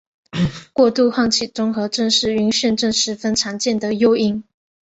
[0.73, 4.43] 过度换气综合症是晕眩症十分常见的诱因。